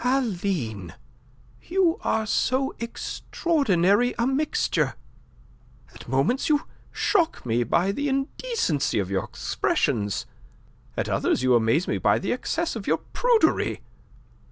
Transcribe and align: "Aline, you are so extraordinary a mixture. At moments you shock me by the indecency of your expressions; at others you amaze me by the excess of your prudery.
"Aline, 0.03 0.95
you 1.61 1.99
are 2.03 2.25
so 2.25 2.73
extraordinary 2.79 4.15
a 4.17 4.25
mixture. 4.25 4.95
At 5.93 6.07
moments 6.07 6.49
you 6.49 6.63
shock 6.91 7.45
me 7.45 7.63
by 7.63 7.91
the 7.91 8.09
indecency 8.09 8.97
of 8.97 9.11
your 9.11 9.23
expressions; 9.25 10.25
at 10.97 11.07
others 11.07 11.43
you 11.43 11.53
amaze 11.53 11.87
me 11.87 11.99
by 11.99 12.17
the 12.17 12.31
excess 12.33 12.75
of 12.75 12.87
your 12.87 12.97
prudery. 13.13 13.81